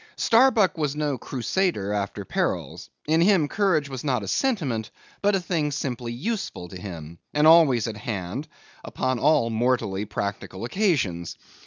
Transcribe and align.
Starbuck 0.17 0.79
was 0.79 0.95
no 0.95 1.15
crusader 1.15 1.93
after 1.93 2.25
perils; 2.25 2.89
in 3.05 3.21
him 3.21 3.47
courage 3.47 3.87
was 3.87 4.03
not 4.03 4.23
a 4.23 4.27
sentiment; 4.27 4.89
but 5.21 5.35
a 5.35 5.39
thing 5.39 5.69
simply 5.69 6.11
useful 6.11 6.67
to 6.69 6.81
him, 6.81 7.19
and 7.35 7.45
always 7.45 7.85
at 7.85 7.97
hand 7.97 8.47
upon 8.83 9.19
all 9.19 9.51
mortally 9.51 10.05
practical 10.05 10.65
occasions. 10.65 11.37